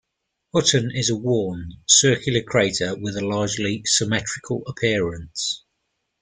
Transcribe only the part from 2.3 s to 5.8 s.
crater with a largely symmetrical appearance.